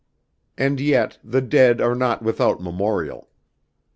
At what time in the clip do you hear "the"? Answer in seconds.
1.23-1.41